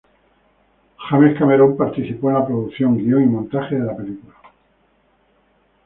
[1.07, 4.33] James Cameron participó en la producción, guion y montaje de la película.